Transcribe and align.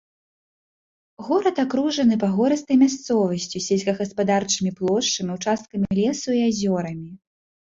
Горад 1.25 1.57
акружаны 1.63 2.15
пагорыстай 2.23 2.75
мясцовасцю 2.83 3.55
з 3.59 3.63
сельскагаспадарчымі 3.67 4.71
плошчамі, 4.81 5.31
участкамі 5.39 5.87
лесу 6.01 6.27
і 6.41 6.45
азёрамі. 6.49 7.09